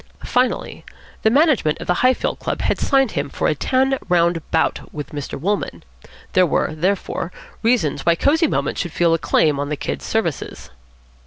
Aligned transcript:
Finally, 0.25 0.83
the 1.21 1.29
management 1.29 1.77
of 1.79 1.85
the 1.85 1.93
Highfield 2.01 2.39
Club 2.39 2.61
had 2.61 2.79
signed 2.79 3.11
him 3.11 3.29
for 3.29 3.47
a 3.47 3.53
ten 3.53 3.99
round 4.09 4.41
bout 4.49 4.91
with 4.91 5.11
Mr. 5.11 5.39
Wolmann. 5.39 5.83
There 6.33 6.47
were, 6.47 6.73
therefore, 6.73 7.31
reasons 7.61 8.03
why 8.03 8.15
Cosy 8.15 8.47
Moments 8.47 8.81
should 8.81 8.93
feel 8.93 9.13
a 9.13 9.19
claim 9.19 9.59
on 9.59 9.69
the 9.69 9.77
Kid's 9.77 10.03
services. 10.03 10.71